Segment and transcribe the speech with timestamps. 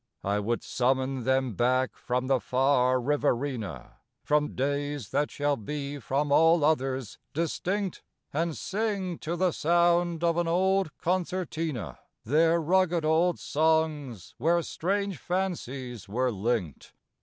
[0.23, 6.31] I would summon them back from the far Riverina, From days that shall be from
[6.31, 8.01] all others distinct,
[8.33, 15.19] And sing to the sound of an old concertina Their rugged old songs where strange
[15.19, 16.95] fancies were linked.